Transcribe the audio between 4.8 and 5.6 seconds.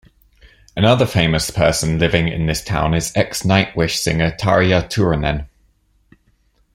Turunen.